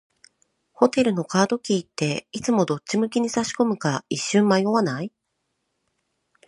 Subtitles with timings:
[0.73, 5.11] ホテルのカードキーって、いつもどっち向きに差し込むか一瞬迷わない？